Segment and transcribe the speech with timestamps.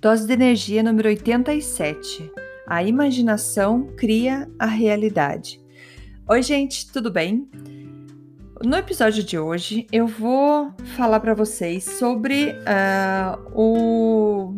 [0.00, 2.32] Dose de energia número 87.
[2.66, 5.60] A imaginação cria a realidade.
[6.26, 7.46] Oi, gente, tudo bem?
[8.64, 14.54] No episódio de hoje, eu vou falar para vocês sobre uh, o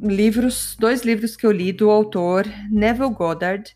[0.00, 3.70] livros, dois livros que eu li do autor Neville Goddard.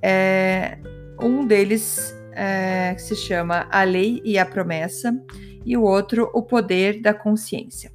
[0.00, 0.78] É,
[1.20, 5.12] um deles é, se chama A Lei e a Promessa
[5.66, 7.90] e o outro O Poder da Consciência.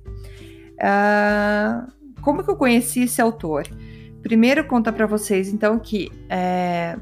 [0.81, 1.98] Uh,
[2.29, 3.63] como que eu conheci esse autor?
[4.21, 6.95] Primeiro, contar para vocês, então, que é,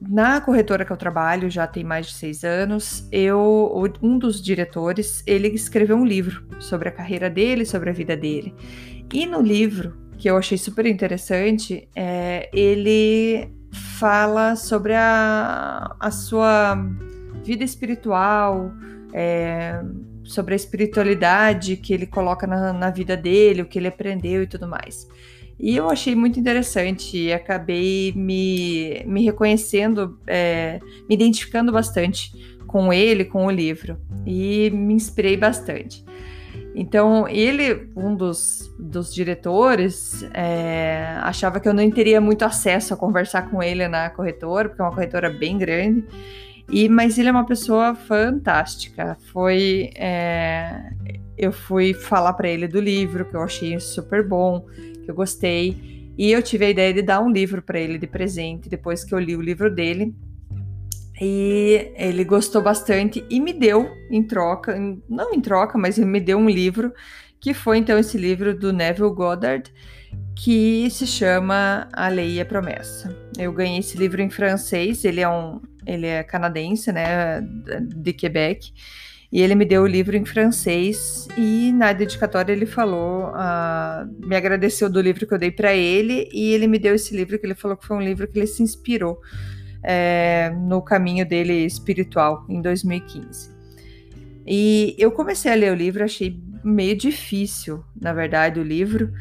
[0.00, 5.22] na corretora que eu trabalho, já tem mais de seis anos, eu, um dos diretores,
[5.26, 8.54] ele escreveu um livro sobre a carreira dele, sobre a vida dele.
[9.12, 13.52] E no livro, que eu achei super interessante, é, ele
[13.98, 16.74] fala sobre a, a sua
[17.44, 18.72] vida espiritual,
[19.12, 19.78] é,
[20.24, 24.46] sobre a espiritualidade que ele coloca na, na vida dele, o que ele aprendeu e
[24.46, 25.08] tudo mais.
[25.58, 32.32] E eu achei muito interessante e acabei me, me reconhecendo, é, me identificando bastante
[32.66, 36.04] com ele, com o livro, e me inspirei bastante.
[36.74, 42.96] Então, ele, um dos, dos diretores, é, achava que eu não teria muito acesso a
[42.96, 46.04] conversar com ele na corretora, porque é uma corretora bem grande.
[46.70, 49.16] E, mas ele é uma pessoa fantástica.
[49.32, 49.90] Foi.
[49.96, 50.90] É,
[51.36, 54.66] eu fui falar para ele do livro, que eu achei super bom,
[55.04, 56.12] que eu gostei.
[56.16, 59.14] E eu tive a ideia de dar um livro para ele de presente depois que
[59.14, 60.14] eu li o livro dele.
[61.20, 64.76] E ele gostou bastante e me deu em troca,
[65.08, 66.92] não em troca, mas ele me deu um livro,
[67.40, 69.72] que foi então esse livro do Neville Goddard,
[70.34, 73.16] que se chama A Lei e a Promessa.
[73.38, 77.40] Eu ganhei esse livro em francês, ele é um, ele é canadense, né,
[77.94, 78.72] de Quebec,
[79.30, 84.36] e ele me deu o livro em francês e na dedicatória ele falou, uh, me
[84.36, 87.46] agradeceu do livro que eu dei para ele e ele me deu esse livro que
[87.46, 89.18] ele falou que foi um livro que ele se inspirou
[89.82, 93.50] é, no caminho dele espiritual em 2015.
[94.46, 99.12] E eu comecei a ler o livro, achei meio difícil, na verdade, o livro.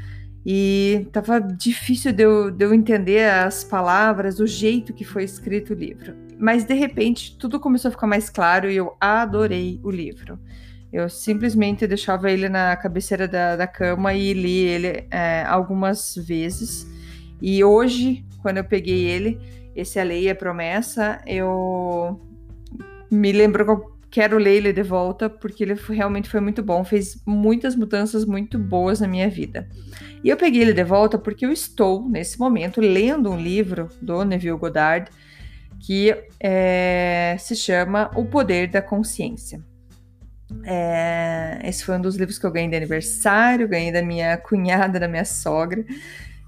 [0.46, 5.74] E tava difícil de eu, de eu entender as palavras, o jeito que foi escrito
[5.74, 6.16] o livro.
[6.42, 10.40] Mas de repente tudo começou a ficar mais claro e eu adorei o livro.
[10.92, 16.88] Eu simplesmente deixava ele na cabeceira da, da cama e li ele é, algumas vezes.
[17.40, 19.40] E hoje, quando eu peguei ele,
[19.76, 22.20] esse A Lei e a Promessa, eu
[23.10, 26.84] me lembro que eu quero ler ele de volta, porque ele realmente foi muito bom,
[26.84, 29.70] fez muitas mudanças muito boas na minha vida.
[30.24, 34.26] E eu peguei ele de volta porque eu estou, nesse momento, lendo um livro do
[34.26, 35.10] Neville Goddard
[35.82, 39.62] que é, se chama O Poder da Consciência.
[40.64, 45.00] É, esse foi um dos livros que eu ganhei de aniversário, ganhei da minha cunhada,
[45.00, 45.84] da minha sogra.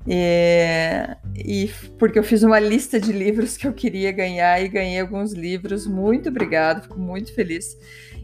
[0.05, 4.99] É, e porque eu fiz uma lista de livros que eu queria ganhar e ganhei
[4.99, 5.87] alguns livros.
[5.87, 7.77] Muito obrigada, fico muito feliz.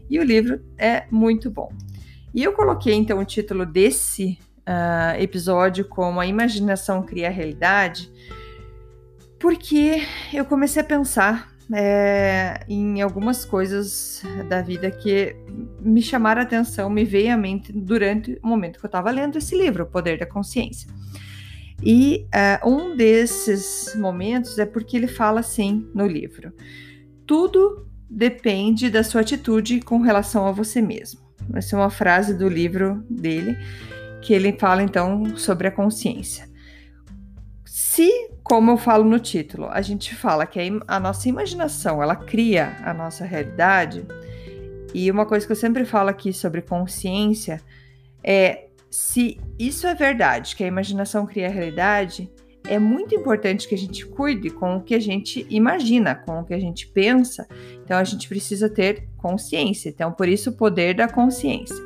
[0.08, 1.72] E o livro é muito bom.
[2.34, 8.10] E eu coloquei então o título desse uh, episódio como A Imaginação Cria a Realidade,
[9.40, 10.02] porque
[10.32, 15.34] eu comecei a pensar é, em algumas coisas da vida que
[15.80, 19.38] me chamaram a atenção, me veio à mente durante o momento que eu estava lendo
[19.38, 20.90] esse livro, O Poder da Consciência.
[21.82, 22.26] E
[22.62, 26.52] uh, um desses momentos é porque ele fala assim no livro:
[27.26, 31.20] tudo depende da sua atitude com relação a você mesmo.
[31.54, 33.56] Essa é uma frase do livro dele,
[34.20, 36.48] que ele fala então sobre a consciência.
[37.64, 42.76] Se, como eu falo no título, a gente fala que a, nossa imaginação ela cria
[42.84, 44.04] a nossa realidade,
[44.92, 47.60] e uma coisa que eu sempre falo aqui sobre consciência
[48.22, 52.28] é se isso é verdade, que a imaginação cria a realidade,
[52.64, 56.44] é muito importante que a gente cuide com o que a gente imagina, com o
[56.44, 57.46] que a gente pensa.
[57.84, 59.88] Então a gente precisa ter consciência.
[59.88, 61.76] Então, por isso, o poder da consciência.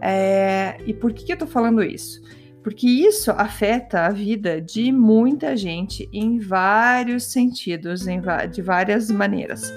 [0.00, 0.76] É...
[0.86, 2.22] E por que, que eu tô falando isso?
[2.62, 8.20] Porque isso afeta a vida de muita gente em vários sentidos, em,
[8.50, 9.72] de várias maneiras.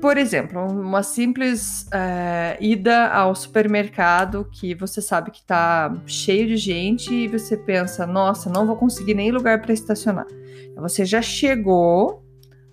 [0.00, 6.56] Por exemplo, uma simples é, ida ao supermercado que você sabe que está cheio de
[6.56, 10.26] gente e você pensa, nossa, não vou conseguir nem lugar para estacionar.
[10.76, 12.24] Você já chegou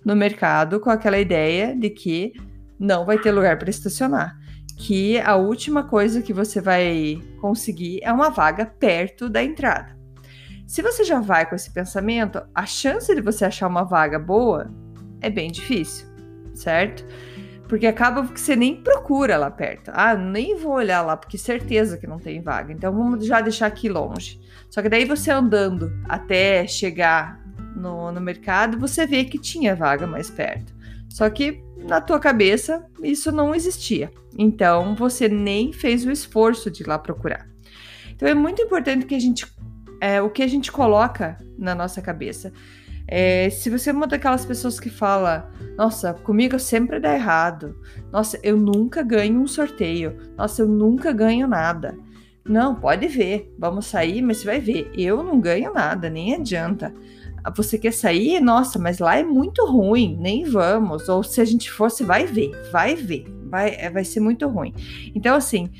[0.04, 2.32] no mercado com aquela ideia de que
[2.78, 4.37] não vai ter lugar para estacionar
[4.78, 9.98] que a última coisa que você vai conseguir é uma vaga perto da entrada.
[10.66, 14.70] Se você já vai com esse pensamento, a chance de você achar uma vaga boa
[15.20, 16.06] é bem difícil,
[16.54, 17.04] certo?
[17.66, 19.90] Porque acaba que você nem procura lá perto.
[19.92, 22.72] Ah, nem vou olhar lá, porque certeza que não tem vaga.
[22.72, 24.40] Então vamos já deixar aqui longe.
[24.70, 27.42] Só que daí você andando até chegar
[27.74, 30.72] no, no mercado, você vê que tinha vaga mais perto.
[31.08, 34.10] Só que na tua cabeça isso não existia.
[34.36, 37.48] Então você nem fez o esforço de ir lá procurar.
[38.10, 39.46] Então é muito importante que a gente
[40.00, 42.52] é, o que a gente coloca na nossa cabeça.
[43.10, 47.74] É, se você é uma daquelas pessoas que fala, nossa, comigo sempre dá errado,
[48.12, 51.98] nossa, eu nunca ganho um sorteio, nossa, eu nunca ganho nada.
[52.44, 56.92] Não, pode ver, vamos sair, mas você vai ver, eu não ganho nada, nem adianta.
[57.56, 58.40] Você quer sair?
[58.40, 61.08] Nossa, mas lá é muito ruim, nem vamos.
[61.08, 64.74] Ou se a gente fosse, vai ver, vai ver, vai, é, vai ser muito ruim.
[65.14, 65.70] Então, assim,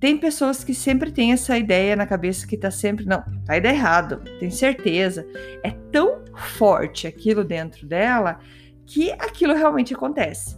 [0.00, 3.70] tem pessoas que sempre têm essa ideia na cabeça que tá sempre, não, vai dar
[3.70, 5.26] errado, tem certeza.
[5.62, 8.38] É tão forte aquilo dentro dela
[8.86, 10.56] que aquilo realmente acontece.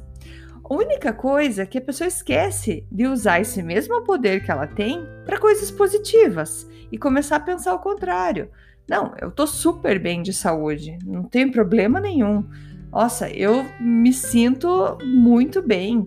[0.63, 4.67] A única coisa é que a pessoa esquece de usar esse mesmo poder que ela
[4.67, 8.51] tem para coisas positivas e começar a pensar o contrário.
[8.91, 12.45] Não, eu tô super bem de saúde, não tem problema nenhum.
[12.91, 16.05] Nossa, eu me sinto muito bem.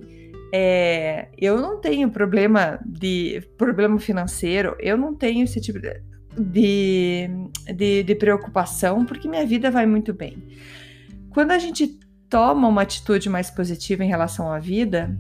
[0.54, 7.30] É, eu não tenho problema de problema financeiro, eu não tenho esse tipo de,
[7.74, 10.44] de, de preocupação, porque minha vida vai muito bem.
[11.30, 11.98] Quando a gente
[12.30, 15.18] toma uma atitude mais positiva em relação à vida,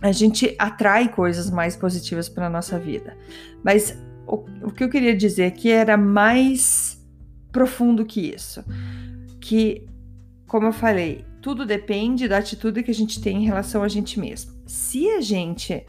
[0.00, 3.14] a gente atrai coisas mais positivas para nossa vida.
[3.62, 3.94] Mas
[4.28, 7.02] o, o que eu queria dizer aqui era mais
[7.50, 8.64] profundo que isso.
[9.40, 9.86] Que,
[10.46, 14.20] como eu falei, tudo depende da atitude que a gente tem em relação a gente
[14.20, 14.52] mesmo.
[14.66, 15.86] Se a gente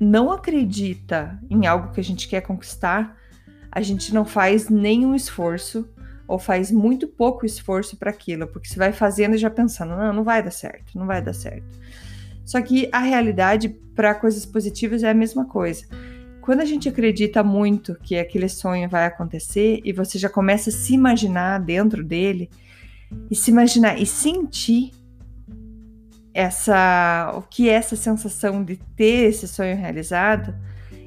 [0.00, 3.16] não acredita em algo que a gente quer conquistar,
[3.70, 5.88] a gente não faz nenhum esforço
[6.26, 10.12] ou faz muito pouco esforço para aquilo, porque você vai fazendo e já pensando, não,
[10.12, 11.78] não vai dar certo, não vai dar certo.
[12.44, 15.86] Só que a realidade para coisas positivas é a mesma coisa.
[16.42, 20.72] Quando a gente acredita muito que aquele sonho vai acontecer e você já começa a
[20.72, 22.50] se imaginar dentro dele
[23.30, 24.90] e se imaginar e sentir
[26.34, 30.52] essa o que é essa sensação de ter esse sonho realizado,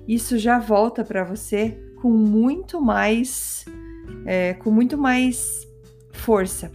[0.07, 3.65] isso já volta para você com muito mais
[4.25, 5.67] é, com muito mais
[6.13, 6.71] força.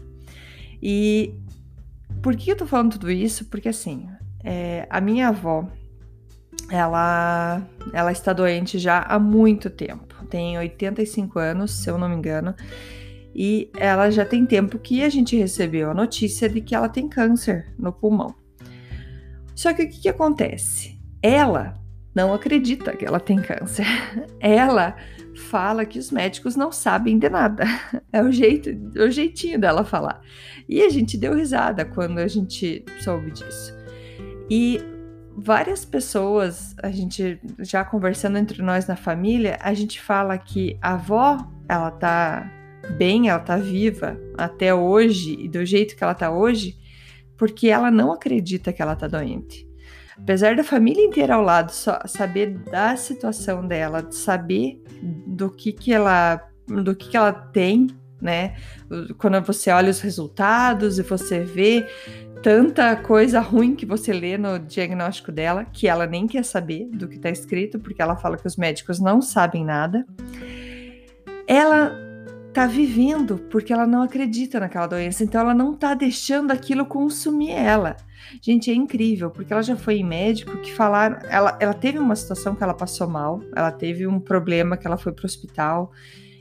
[0.82, 1.34] E
[2.20, 3.46] por que eu tô falando tudo isso?
[3.46, 4.06] Porque assim,
[4.44, 5.66] é, a minha avó,
[6.70, 10.14] ela, ela está doente já há muito tempo.
[10.26, 12.54] Tem 85 anos, se eu não me engano.
[13.34, 17.08] E ela já tem tempo que a gente recebeu a notícia de que ela tem
[17.08, 18.34] câncer no pulmão.
[19.54, 20.98] Só que o que, que acontece?
[21.22, 21.74] Ela
[22.14, 23.86] não acredita que ela tem câncer.
[24.40, 24.96] Ela
[25.36, 27.64] fala que os médicos não sabem de nada.
[28.12, 30.20] É o jeito, é o jeitinho dela falar.
[30.68, 33.72] E a gente deu risada quando a gente soube disso.
[34.50, 34.82] E
[35.36, 40.94] várias pessoas, a gente já conversando entre nós na família, a gente fala que a
[40.94, 42.50] avó, ela tá
[42.96, 46.76] bem, ela tá viva até hoje e do jeito que ela tá hoje,
[47.36, 49.68] porque ela não acredita que ela tá doente.
[50.18, 54.82] Apesar da família inteira ao lado saber da situação dela, saber
[55.26, 57.88] do que que ela do que que ela tem,
[58.20, 58.54] né?
[59.16, 61.86] Quando você olha os resultados e você vê
[62.42, 67.06] tanta coisa ruim que você lê no diagnóstico dela, que ela nem quer saber do
[67.06, 70.06] que está escrito, porque ela fala que os médicos não sabem nada.
[71.46, 71.92] Ela
[72.52, 77.50] tá vivendo porque ela não acredita naquela doença, então ela não tá deixando aquilo consumir
[77.50, 77.96] ela.
[78.42, 82.16] Gente, é incrível, porque ela já foi em médico que falaram, ela, ela teve uma
[82.16, 85.92] situação que ela passou mal, ela teve um problema que ela foi pro hospital,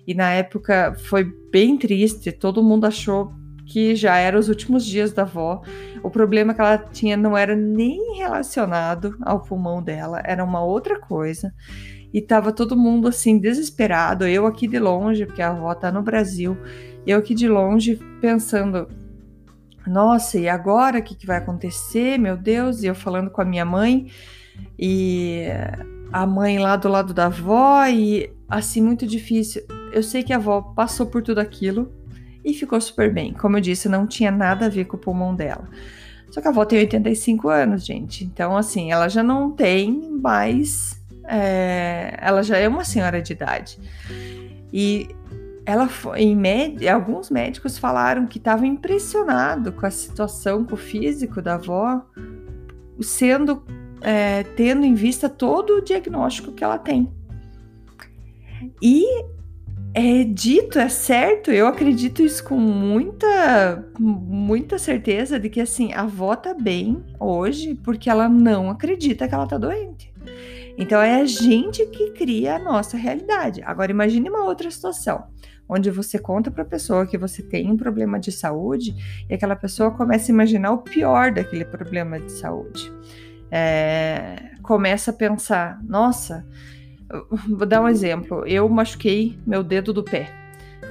[0.07, 3.31] e na época foi bem triste, todo mundo achou
[3.69, 5.61] que já eram os últimos dias da avó.
[6.01, 10.99] O problema que ela tinha não era nem relacionado ao pulmão dela, era uma outra
[10.99, 11.53] coisa.
[12.11, 16.01] E tava todo mundo assim desesperado, eu aqui de longe, porque a avó tá no
[16.01, 16.57] Brasil,
[17.05, 18.87] eu aqui de longe pensando,
[19.85, 22.17] nossa, e agora o que, que vai acontecer?
[22.17, 24.07] Meu Deus, e eu falando com a minha mãe
[24.77, 25.43] e
[26.11, 29.61] a mãe lá do lado da avó e assim muito difícil.
[29.93, 31.98] Eu sei que a avó passou por tudo aquilo
[32.43, 33.33] e ficou super bem.
[33.33, 35.67] Como eu disse, não tinha nada a ver com o pulmão dela.
[36.31, 38.23] Só que a avó tem 85 anos, gente.
[38.23, 41.01] Então, assim, ela já não tem mais.
[41.27, 43.79] É, ela já é uma senhora de idade.
[44.71, 45.09] E
[45.65, 51.41] ela em média, alguns médicos falaram que estavam impressionados com a situação, com o físico
[51.41, 52.01] da avó,
[53.01, 53.63] sendo
[54.01, 57.11] é, tendo em vista todo o diagnóstico que ela tem.
[58.81, 59.05] E
[59.93, 66.01] é dito, é certo, eu acredito isso com muita, muita certeza de que assim, a
[66.01, 70.13] avó tá bem hoje porque ela não acredita que ela tá doente.
[70.77, 73.61] Então é a gente que cria a nossa realidade.
[73.63, 75.25] Agora imagine uma outra situação,
[75.67, 78.95] onde você conta para a pessoa que você tem um problema de saúde
[79.29, 82.91] e aquela pessoa começa a imaginar o pior daquele problema de saúde.
[83.51, 86.45] É, começa a pensar, nossa,
[87.49, 88.45] Vou dar um exemplo.
[88.45, 90.31] Eu machuquei meu dedo do pé.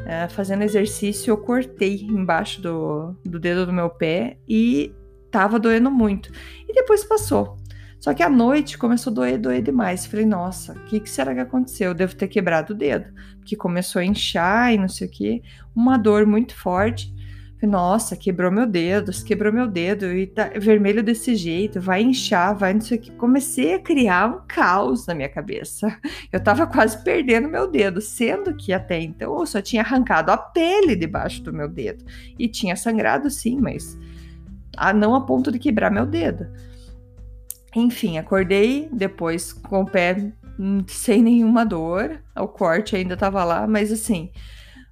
[0.06, 4.92] É, fazendo exercício, eu cortei embaixo do, do dedo do meu pé e
[5.30, 6.30] tava doendo muito.
[6.68, 7.56] E depois passou.
[8.00, 10.06] Só que à noite começou a doer, doer demais.
[10.06, 11.88] Falei, nossa, o que, que, será que aconteceu?
[11.88, 13.12] Eu devo ter quebrado o dedo.
[13.38, 15.42] Porque começou a inchar e não sei o que.
[15.74, 17.12] Uma dor muito forte.
[17.60, 22.72] Nossa, quebrou meu dedo, quebrou meu dedo e tá vermelho desse jeito, vai inchar, vai
[22.72, 23.10] não sei o que.
[23.12, 25.98] Comecei a criar um caos na minha cabeça.
[26.32, 30.36] Eu tava quase perdendo meu dedo, sendo que até então eu só tinha arrancado a
[30.36, 32.04] pele debaixo do meu dedo.
[32.38, 33.98] E tinha sangrado sim, mas
[34.76, 36.46] a, não a ponto de quebrar meu dedo.
[37.74, 40.32] Enfim, acordei depois com o pé
[40.86, 44.30] sem nenhuma dor, o corte ainda tava lá, mas assim,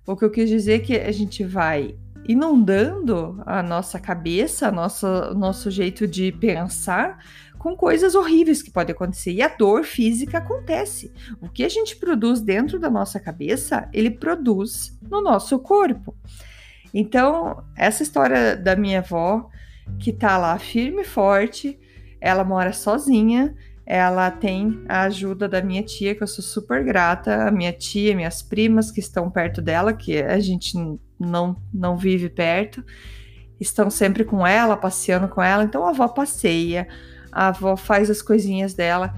[0.06, 1.96] o que eu quis dizer é que a gente vai
[2.28, 7.18] inundando a nossa cabeça, nosso, nosso jeito de pensar
[7.58, 9.32] com coisas horríveis que podem acontecer.
[9.32, 11.12] E a dor física acontece.
[11.40, 16.14] O que a gente produz dentro da nossa cabeça, ele produz no nosso corpo.
[16.94, 19.48] Então, essa história da minha avó,
[19.98, 21.78] que tá lá firme e forte,
[22.20, 23.54] ela mora sozinha,
[23.84, 28.16] ela tem a ajuda da minha tia, que eu sou super grata, a minha tia,
[28.16, 30.76] minhas primas que estão perto dela, que a gente
[31.18, 32.84] não, não vive perto,
[33.60, 35.64] estão sempre com ela, passeando com ela.
[35.64, 36.88] Então a avó passeia,
[37.32, 39.14] a avó faz as coisinhas dela.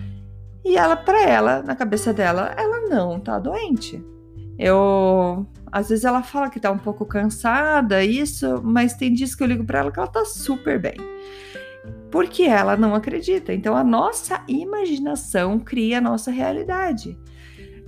[0.65, 4.05] E ela, para ela, na cabeça dela, ela não tá doente.
[4.59, 9.43] Eu, às vezes ela fala que tá um pouco cansada, isso, mas tem dias que
[9.43, 10.97] eu ligo para ela que ela tá super bem
[12.11, 13.53] porque ela não acredita.
[13.53, 17.19] Então, a nossa imaginação cria a nossa realidade.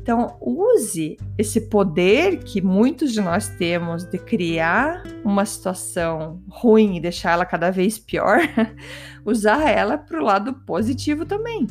[0.02, 7.00] Então, use esse poder que muitos de nós temos de criar uma situação ruim e
[7.00, 8.38] deixar ela cada vez pior,
[9.24, 11.66] usar ela para o lado positivo também.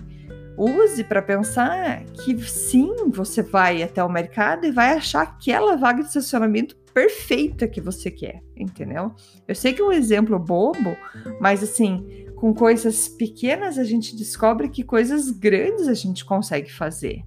[0.56, 6.02] Use para pensar que sim, você vai até o mercado e vai achar aquela vaga
[6.02, 9.14] de estacionamento perfeita que você quer, entendeu?
[9.48, 10.96] Eu sei que é um exemplo bobo,
[11.40, 17.24] mas assim, com coisas pequenas a gente descobre que coisas grandes a gente consegue fazer.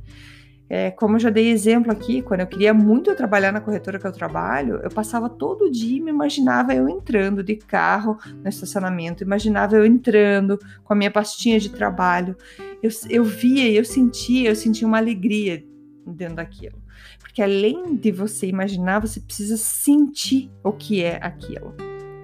[0.75, 4.07] É, como eu já dei exemplo aqui, quando eu queria muito trabalhar na corretora que
[4.07, 9.23] eu trabalho, eu passava todo dia e me imaginava eu entrando de carro no estacionamento,
[9.23, 12.35] imaginava eu entrando com a minha pastinha de trabalho.
[12.83, 15.63] Eu, eu via, eu sentia, eu sentia uma alegria
[16.07, 16.83] dentro daquilo.
[17.21, 21.77] Porque além de você imaginar, você precisa sentir o que é aquilo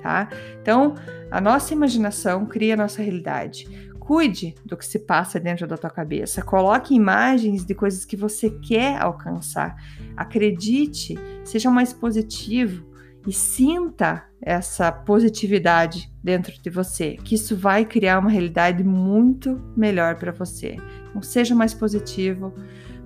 [0.08, 0.28] tá?
[0.60, 0.94] Então,
[1.30, 3.66] a nossa imaginação cria a nossa realidade.
[4.08, 6.40] Cuide do que se passa dentro da tua cabeça.
[6.40, 9.76] Coloque imagens de coisas que você quer alcançar.
[10.16, 12.86] Acredite, seja mais positivo
[13.26, 20.14] e sinta essa positividade dentro de você, que isso vai criar uma realidade muito melhor
[20.14, 20.76] para você.
[21.10, 22.54] Então, seja mais positivo,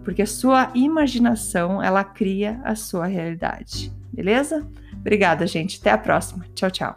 [0.04, 3.92] porque a sua imaginação ela cria a sua realidade.
[4.12, 4.64] Beleza?
[4.94, 5.80] Obrigada, gente.
[5.80, 6.46] Até a próxima.
[6.54, 6.96] Tchau, tchau.